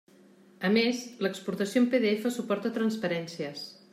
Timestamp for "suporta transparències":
2.39-3.63